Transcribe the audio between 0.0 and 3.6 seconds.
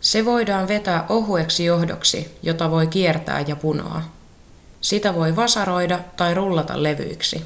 se voidaan vetää ohueksi johdoksi jota voi kiertää ja